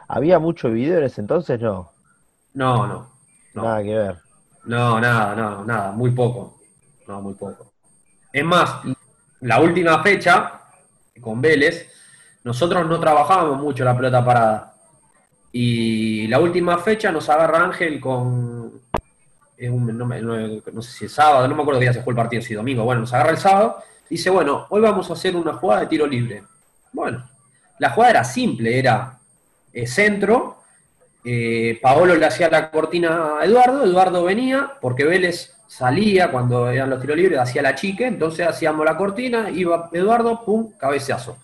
[0.10, 1.62] ¿Había mucho video en ese entonces?
[1.62, 1.94] No.
[2.54, 3.10] No, no.
[3.54, 4.18] Nada que ver.
[4.66, 6.60] No, nada, no, nada, muy poco.
[7.08, 7.72] No, muy poco.
[8.32, 8.76] Es más,
[9.42, 10.62] la última fecha,
[11.20, 11.90] con Vélez,
[12.44, 14.76] nosotros no trabajábamos mucho la pelota parada.
[15.52, 18.82] Y la última fecha nos agarra Ángel con,
[19.70, 22.54] no, sé si es sábado, no me acuerdo qué día se fue el partido, si
[22.54, 25.88] domingo, bueno, nos agarra el sábado, dice, bueno, hoy vamos a hacer una jugada de
[25.88, 26.44] tiro libre.
[26.94, 27.30] Bueno,
[27.80, 29.20] la jugada era simple, era
[29.74, 30.61] eh, centro,
[31.24, 36.90] eh, Paolo le hacía la cortina a Eduardo, Eduardo venía, porque Vélez salía cuando eran
[36.90, 41.38] los tiros libres, hacía la chique, entonces hacíamos la cortina, iba Eduardo, pum, cabezazo.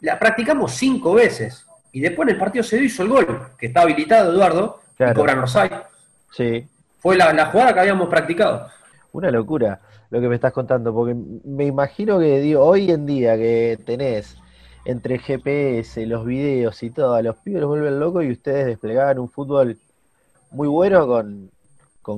[0.00, 3.82] La practicamos cinco veces, y después en el partido se hizo el gol, que está
[3.82, 5.70] habilitado Eduardo, y cobran Rosay.
[6.30, 6.68] Sí.
[6.98, 8.68] Fue la, jugada que habíamos practicado.
[9.12, 13.36] Una locura lo que me estás contando, porque me imagino que digo, hoy en día
[13.36, 14.36] que tenés
[14.86, 19.18] entre GPS, los videos y todo, a los pibes los vuelven locos y ustedes desplegaban
[19.18, 19.76] un fútbol
[20.52, 21.50] muy bueno con,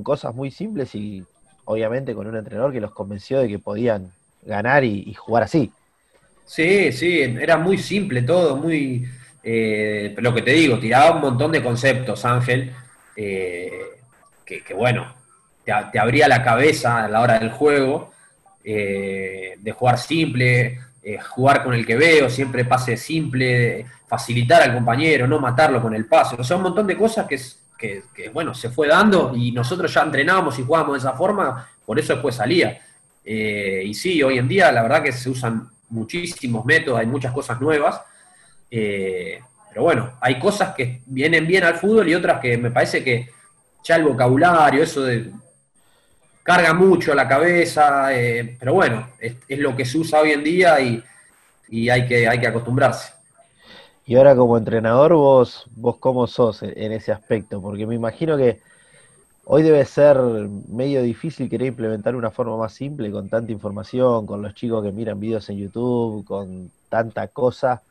[0.03, 1.25] cosas muy simples y
[1.65, 5.73] obviamente con un entrenador que los convenció de que podían ganar y, jugar así.
[6.45, 9.07] Sí, sí, era muy simple todo, muy...
[9.43, 12.71] Eh, lo que te digo, tiraba un montón de conceptos, Ángel.
[13.17, 13.71] Eh,
[14.45, 15.15] que, bueno,
[15.65, 18.13] te, abría la cabeza a la hora del juego,
[18.63, 24.75] eh, de jugar simple, eh, jugar con el que veo, siempre pase simple, facilitar al
[24.75, 26.37] compañero, no matarlo con el pase.
[26.39, 30.59] O sea, un montón de cosas que, bueno, se fue dando y nosotros ya entrenábamos
[30.59, 32.79] y jugábamos de esa forma, por eso después salía.
[33.25, 37.33] Eh, y sí, hoy en día la verdad que se usan muchísimos métodos, hay muchas
[37.33, 38.03] cosas nuevas.
[38.69, 43.31] pero bueno, hay cosas que vienen bien al fútbol y otras que me parece que
[43.83, 45.33] ya el vocabulario, eso de
[46.49, 50.81] carga mucho la cabeza, eh, pero bueno, es, lo que se usa hoy en día
[50.81, 53.13] y, hay, que, hay que acostumbrarse.
[54.07, 58.61] Y ahora como entrenador, vos, vos cómo sos en ese aspecto, porque me imagino que
[59.45, 60.17] hoy debe ser
[60.69, 64.91] medio difícil querer implementar una forma más simple con tanta información, con los chicos que
[64.91, 67.83] miran videos en YouTube, con tanta cosa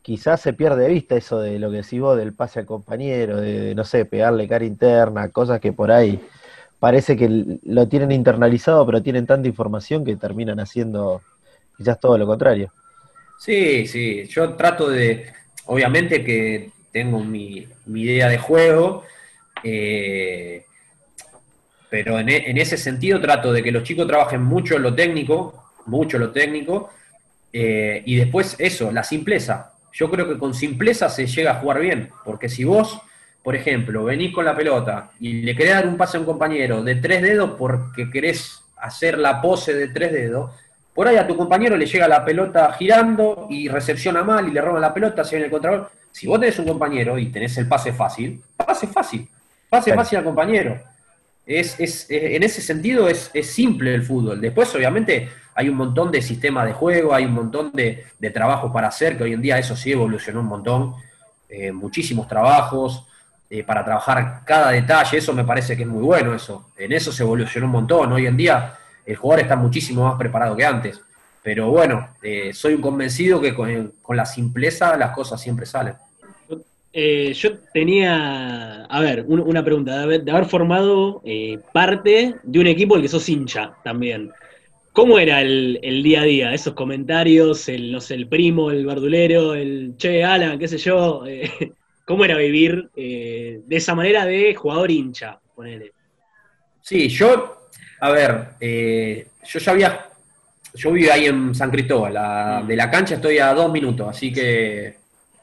[0.00, 3.36] quizás se pierde de vista eso de lo que decís vos del pase al compañero,
[3.36, 6.18] de, no sé, pegarle cara interna, cosas que por ahí
[6.82, 11.22] parece que lo tienen internalizado, pero tienen tanta información que terminan haciendo
[11.78, 12.72] quizás todo lo contrario.
[13.38, 15.32] Sí, sí, yo trato de,
[15.66, 19.04] obviamente que tengo mi, idea de juego,
[19.62, 20.64] eh,
[21.88, 25.70] pero en, en, ese sentido trato de que los chicos trabajen mucho en lo técnico,
[25.86, 26.90] mucho lo técnico,
[27.52, 31.80] eh, y después eso, la simpleza yo creo que con simpleza se llega a jugar
[31.80, 33.00] bien, porque si vos,
[33.42, 36.82] por ejemplo, venís con la pelota y le querés dar un pase a un compañero
[36.82, 40.52] de tres dedos porque querés hacer la pose de tres dedos,
[40.94, 44.60] por ahí a tu compañero le llega la pelota girando y recepciona mal y le
[44.60, 45.88] roba la pelota, se viene el contragol.
[46.10, 49.26] Si vos tenés un compañero y tenés el pase fácil, pase fácil,
[49.68, 50.78] pase fácil al compañero.
[51.46, 54.40] Es, es, en ese sentido es, es simple el fútbol.
[54.40, 58.72] Después, obviamente, hay un montón de sistemas de juego, hay un montón de, de trabajo
[58.72, 60.94] para hacer, que hoy en día eso sí evolucionó un montón,
[61.48, 63.06] eh, muchísimos trabajos
[63.54, 67.12] eh, para trabajar cada detalle, eso me parece que es muy bueno eso, en eso
[67.12, 70.98] se evolucionó un montón, hoy en día el jugador está muchísimo más preparado que antes,
[71.42, 75.92] pero bueno, eh, soy un convencido que con, la simpleza las cosas siempre salen.
[76.94, 81.22] Eh, yo tenía, a ver, una pregunta, de haber, formado
[81.74, 84.30] parte de un equipo al que sos hincha también.
[84.94, 86.54] ¿Cómo era el, día a día?
[86.54, 91.24] Esos comentarios, el, el primo, el verdulero, el che, Alan, qué sé yo.
[92.04, 95.38] ¿Cómo era vivir de esa manera de jugador hincha?
[95.54, 95.92] Ponele.
[96.80, 97.68] Sí, yo,
[98.00, 98.48] a ver,
[99.44, 100.06] yo ya había,
[100.74, 102.66] yo vivo ahí en San Cristóbal, mm.
[102.66, 104.96] de la cancha estoy a dos minutos, así que,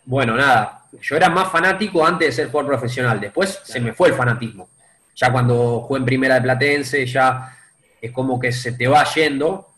[0.05, 4.09] bueno, nada, yo era más fanático antes de ser jugador profesional, después se me fue
[4.09, 4.69] el fanatismo.
[5.15, 7.55] Ya cuando jugué en primera de Platense, ya
[8.01, 9.68] es como que se te va yendo,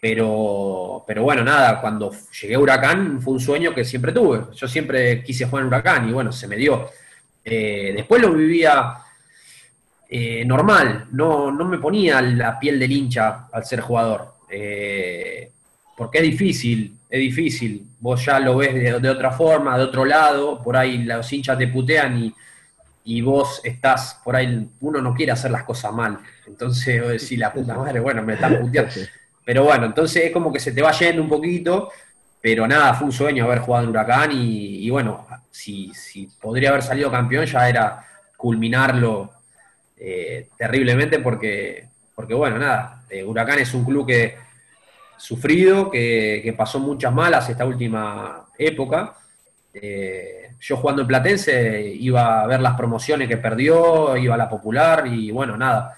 [0.00, 2.10] pero, pero bueno, nada, cuando
[2.40, 4.44] llegué a Huracán fue un sueño que siempre tuve.
[4.54, 6.88] Yo siempre quise jugar en Huracán y bueno, se me dio.
[7.44, 8.94] Eh, después lo vivía
[10.08, 14.34] eh, normal, no, no me ponía la piel del hincha al ser jugador.
[14.50, 15.52] Eh,
[15.96, 17.86] porque es difícil, es difícil.
[18.00, 21.68] Vos ya lo ves de, otra forma, de otro lado, por ahí los hinchas te
[21.68, 22.32] putean
[23.04, 26.18] y, vos estás, por ahí uno no quiere hacer las cosas mal.
[26.46, 28.92] Entonces vos decís, la puta madre, bueno, me están puteando.
[29.50, 31.90] Pero bueno, entonces es como que se te va yendo un poquito,
[32.40, 36.82] pero nada, fue un sueño haber jugado en Huracán y, bueno, si, si, podría haber
[36.82, 39.28] salido campeón ya era culminarlo
[39.96, 44.36] eh, terriblemente porque, porque bueno, nada, eh, Huracán es un club que
[45.18, 49.16] sufrido, que, pasó muchas malas esta última época.
[49.74, 54.48] Eh, yo jugando en Platense iba a ver las promociones que perdió, iba a la
[54.48, 55.96] popular y bueno, nada.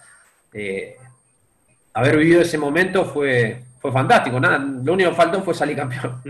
[1.95, 4.41] Haber vivido ese momento fue, fue fantástico.
[4.41, 6.21] Nada, lo único que faltó fue salir campeón.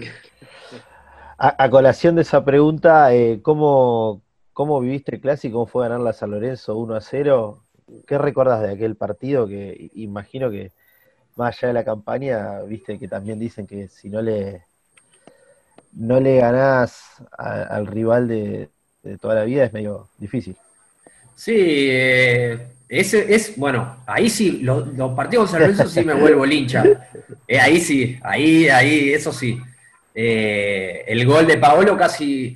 [1.39, 4.23] A, colación de esa pregunta, eh, ¿cómo,
[4.53, 5.55] ¿cómo, viviste el clásico?
[5.55, 7.65] ¿Cómo fue ganar la San Lorenzo 1 a 0?
[8.07, 10.71] ¿Qué recuerdas de aquel partido que imagino que,
[11.35, 14.63] más allá de la campaña, viste que también dicen que si no le
[15.95, 18.71] no le ganás al rival de,
[19.21, 20.57] toda la vida es medio difícil.
[21.35, 24.85] Sí, eh, ese es, bueno, ahí sí, los,
[25.17, 26.85] partidos con San Lorenzo sí me vuelvo lincha.
[27.49, 29.59] Eh, ahí sí, ahí, ahí, eso sí.
[30.15, 32.55] Eh, el gol de Paolo casi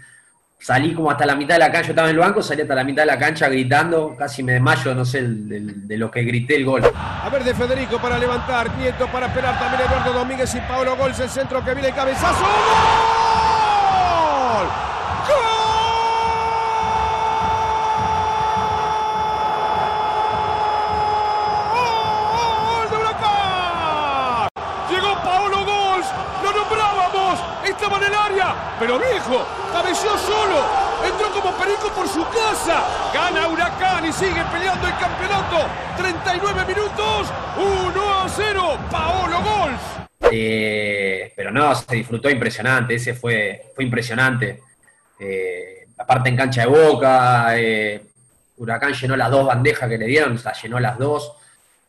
[0.61, 2.75] salí como hasta la mitad de la cancha, yo estaba en el banco, salí hasta
[2.75, 6.57] la mitad de la cancha gritando, casi me desmayo, no sé, de, lo que grité
[6.57, 6.83] el gol.
[6.94, 11.18] A ver de Federico para levantar, Nieto para esperar, también Eduardo Domínguez y Pablo Gols,
[11.18, 12.44] el centro que viene cabezazo.
[14.53, 14.66] ¡Gol!
[15.29, 15.66] ¡Gol!
[27.77, 30.57] estaba en el área, pero viejo, cabeció solo,
[31.05, 37.33] entró como perico por su casa, gana Huracán y sigue peleando el campeonato, 39 minutos,
[37.57, 39.81] 1 a 0, Paolo Gols.
[40.31, 44.62] Eh, pero no, se disfrutó impresionante, ese fue, fue impresionante.
[45.18, 48.07] Eh, aparte en cancha de boca, eh,
[48.57, 51.33] Huracán llenó las dos bandejas que le dieron, o sea, llenó las dos.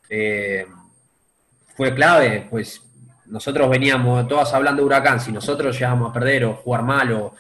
[0.08, 2.82] fue clave, pues
[3.28, 7.32] nosotros veníamos todas hablando de Huracán, si nosotros llegamos a perder o jugar mal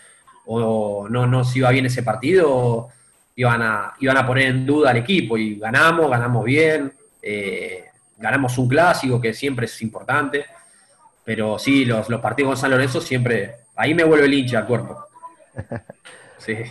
[0.45, 2.89] o, no nos iba bien ese partido,
[3.37, 7.85] iban a, iban a poner en duda al equipo y ganamos, ganamos bien, eh,
[8.17, 10.45] ganamos un clásico que siempre es importante,
[11.23, 14.97] pero sí, los, partidos con San Lorenzo siempre, ahí me vuelve el hincha al cuerpo.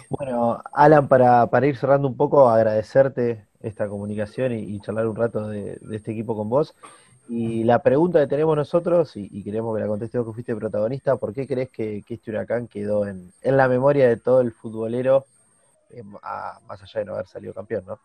[0.09, 5.77] Bueno, Alan, para, ir cerrando un poco, agradecerte esta comunicación y, charlar un rato de,
[5.83, 6.75] de este equipo con vos.
[7.29, 11.17] Y la pregunta que tenemos nosotros, y, queremos que la contestes vos que fuiste protagonista,
[11.17, 15.27] ¿por qué crees que, este huracán quedó en, la memoria de todo el futbolero,
[15.91, 18.01] eh, más allá de no haber salido campeón, ¿no?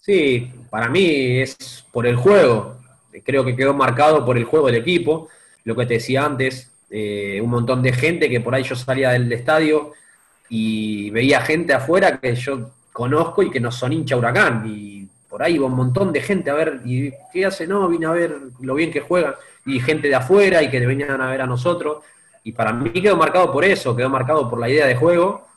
[0.00, 2.76] Sí, para mí es por el juego.
[3.24, 5.28] Creo que quedó marcado por el juego del equipo.
[5.64, 9.10] Lo que te decía antes, eh, un montón de gente que por ahí yo salía
[9.10, 9.92] del estadio
[10.48, 14.64] y veía gente afuera que yo conozco y que no son hincha huracán.
[14.66, 17.66] Y por ahí va un montón de gente a ver, ¿y qué hace?
[17.66, 21.20] No, vine a ver lo bien que juegan, y gente de afuera y que venían
[21.20, 22.04] a ver a nosotros.
[22.44, 25.48] Y para mí quedó marcado por eso, quedó marcado por la idea de juego,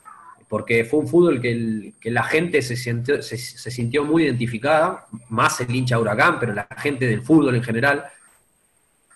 [0.50, 5.72] porque fue un fútbol que, la gente se sintió, se, sintió, muy identificada, más el
[5.72, 8.04] hincha Huracán, pero la gente del fútbol en general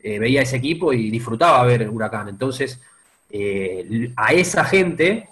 [0.00, 2.28] eh, veía ese equipo y disfrutaba ver Huracán.
[2.28, 2.80] Entonces,
[3.30, 5.28] eh, a esa gente,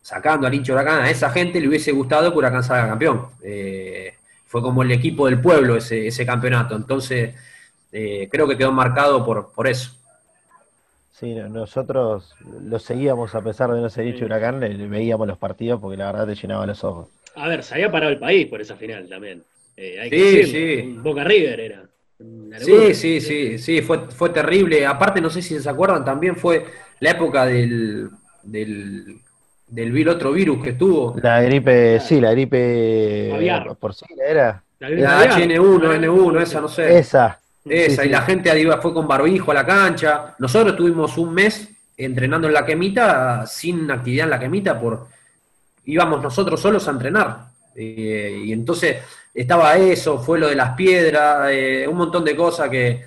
[0.00, 3.26] sacando al hincha Huracán, a esa gente le hubiese gustado que Huracán salga campeón.
[3.42, 4.14] Eh,
[4.46, 6.74] fue como el equipo del pueblo ese, ese campeonato.
[6.74, 7.34] Entonces,
[7.90, 9.22] creo que quedó marcado
[9.52, 9.92] por eso.
[11.14, 15.96] Sí, nosotros lo seguíamos a pesar de no ser dicho Huracán, veíamos los partidos porque
[15.96, 17.08] la verdad te llenaba los ojos.
[17.36, 19.44] A ver, se había parado el país por esa final también.
[19.76, 20.98] Eh, sí, sí.
[20.98, 21.82] Boca River era.
[22.58, 24.84] Sí, sí, sí, sí, fue, fue terrible.
[24.84, 26.64] Aparte, no sé si se acuerdan, también fue
[26.98, 28.10] la época del,
[28.42, 29.20] del
[29.68, 31.14] del otro virus que estuvo.
[31.22, 34.62] La gripe, sí, la gripe por sí era.
[34.78, 36.98] La, HN1, N1, esa no sé.
[36.98, 37.40] Esa.
[37.64, 38.50] Esa, y la gente
[38.82, 40.34] fue con barbijo a la cancha.
[40.38, 45.06] Nosotros tuvimos un mes entrenando en la quemita sin actividad en la quemita por
[45.86, 47.46] íbamos nosotros solos a entrenar.
[47.74, 48.98] Eh, y entonces
[49.32, 53.04] estaba eso, fue lo de las piedras, eh, un montón de cosas que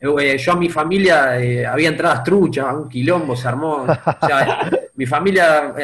[0.00, 1.32] eh, yo a mi familia
[1.70, 3.84] había entradas truchas, un quilombo se armó.
[3.84, 5.74] O sea, mi familia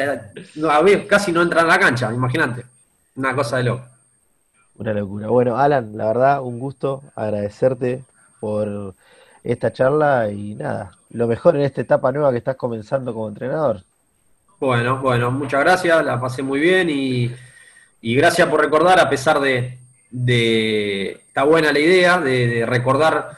[1.07, 2.65] casi no entra en la cancha, imagínate.
[3.15, 3.85] Una cosa de loco.
[4.79, 5.27] Una locura.
[5.27, 8.01] Bueno, Alan, la verdad, un gusto agradecerte
[8.39, 8.95] por
[9.43, 13.83] esta charla y nada, lo mejor en esta etapa nueva que estás comenzando como entrenador.
[14.57, 17.29] Bueno, bueno, muchas gracias, la pasé muy bien y,
[18.01, 19.79] gracias por recordar, a pesar de,
[20.11, 23.37] de está buena la idea de, recordar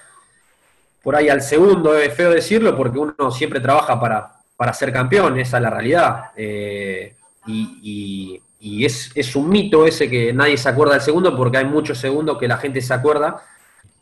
[1.01, 5.39] por ahí al segundo, es feo decirlo, porque uno siempre trabaja para, para ser campeón,
[5.39, 6.25] esa es la realidad.
[6.35, 7.15] Eh,
[7.47, 8.41] y, y
[8.85, 12.37] es, es, un mito ese que nadie se acuerda del segundo, porque hay muchos segundos
[12.37, 13.43] que la gente se acuerda,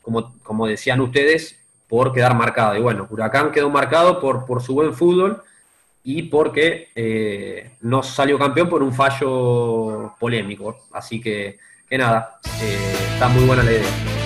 [0.02, 1.58] como, como decían ustedes,
[1.88, 2.76] por quedar marcado.
[2.76, 5.42] Y bueno, Huracán quedó marcado por, por su buen fútbol
[6.04, 10.76] y porque eh, no salió campeón por un fallo polémico.
[10.92, 11.58] Así que,
[11.88, 14.19] que nada, eh, está muy buena la idea.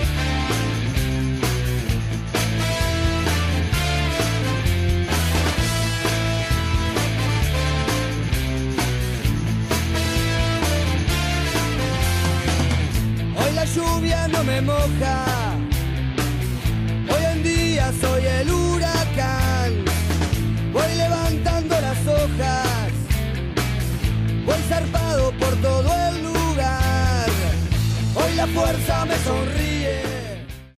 [28.47, 29.74] Fuerza me sonríe